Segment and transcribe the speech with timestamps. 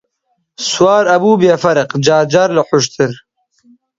[0.69, 2.23] سوار ئەبوو بێ فەرق، جار
[2.57, 3.11] لە جار خۆشتر